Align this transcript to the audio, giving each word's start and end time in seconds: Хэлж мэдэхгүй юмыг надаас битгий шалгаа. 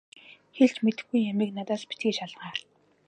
Хэлж 0.55 0.75
мэдэхгүй 0.83 1.21
юмыг 1.31 1.49
надаас 1.53 1.83
битгий 1.89 2.13
шалгаа. 2.17 2.53